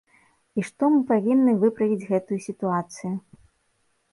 [0.61, 3.13] І што мы павінны выправіць гэтую сітуацыю.